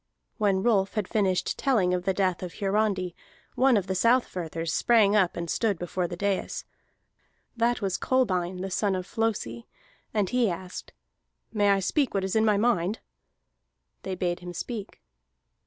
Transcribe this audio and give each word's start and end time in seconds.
When 0.39 0.63
Rolf 0.63 0.95
had 0.95 1.07
finished 1.07 1.59
telling 1.59 1.93
of 1.93 2.05
the 2.05 2.13
death 2.15 2.41
of 2.41 2.53
Hiarandi, 2.53 3.13
one 3.53 3.77
of 3.77 3.85
the 3.85 3.93
Southfirthers 3.93 4.73
sprang 4.73 5.15
up 5.15 5.37
and 5.37 5.47
stood 5.47 5.77
before 5.77 6.07
the 6.07 6.17
dais. 6.17 6.65
That 7.55 7.83
was 7.83 7.99
Kolbein 7.99 8.61
the 8.61 8.71
son 8.71 8.95
of 8.95 9.05
Flosi, 9.05 9.67
and 10.11 10.27
he 10.31 10.49
asked: 10.49 10.91
"May 11.53 11.69
I 11.69 11.81
speak 11.81 12.15
what 12.15 12.23
is 12.23 12.35
in 12.35 12.45
my 12.45 12.57
mind?" 12.57 12.97
They 14.01 14.15
bade 14.15 14.39
him 14.39 14.53
speak. 14.53 15.03